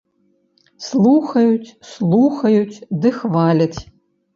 [0.85, 3.77] Слухаюць, слухаюць ды хваляць!